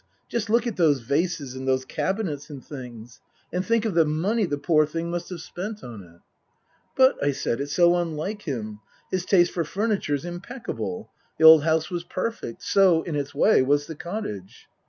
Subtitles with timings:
[0.27, 3.19] Just look at those vases and those cabinets and things.
[3.53, 6.21] And think of the money the poor thing must have spent on it!""
[6.97, 8.79] But," I said," it's so unlike him.
[9.11, 11.11] His taste for furni ture's impeccable.
[11.37, 12.63] The old house was perfect.
[12.63, 14.67] So, in its way, was the cottage."